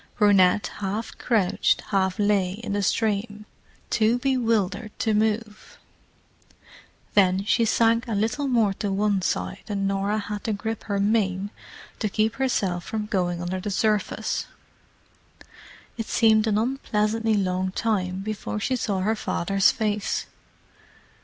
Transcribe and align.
Brunette 0.17 0.71
half 0.79 1.15
crouched, 1.19 1.81
half 1.91 2.17
lay, 2.17 2.53
in 2.53 2.73
the 2.73 2.81
stream, 2.81 3.45
too 3.91 4.17
bewildered 4.17 4.89
to 4.97 5.13
move; 5.13 5.77
then 7.13 7.45
she 7.45 7.65
sank 7.65 8.07
a 8.07 8.15
little 8.15 8.47
more 8.47 8.73
to 8.79 8.91
one 8.91 9.21
side 9.21 9.61
and 9.67 9.87
Norah 9.87 10.17
had 10.17 10.43
to 10.45 10.53
grip 10.53 10.85
her 10.85 10.99
mane 10.99 11.51
to 11.99 12.09
keep 12.09 12.37
herself 12.37 12.83
from 12.83 13.05
going 13.05 13.43
under 13.43 13.59
the 13.59 13.69
surface. 13.69 14.47
It 15.97 16.07
seemed 16.07 16.47
an 16.47 16.57
unpleasantly 16.57 17.35
long 17.35 17.71
time 17.71 18.21
before 18.21 18.59
she 18.59 18.75
saw 18.77 19.01
her 19.01 19.15
father's 19.15 19.69
face. 19.69 20.25